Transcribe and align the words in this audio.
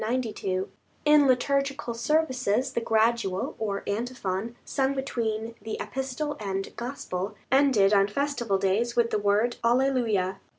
In 1.05 1.27
liturgical 1.27 1.93
services 1.93 2.73
the 2.73 2.81
Gradual 2.81 3.55
or 3.59 3.83
Antiphon, 3.85 4.55
sung 4.65 4.95
between 4.95 5.53
the 5.61 5.77
Epistle 5.79 6.37
and 6.39 6.75
Gospel, 6.75 7.35
ended 7.51 7.93
on 7.93 8.07
festival 8.07 8.57
days 8.57 8.95
with 8.95 9.11
the 9.11 9.19
word 9.19 9.57
Alleluia. 9.63 10.39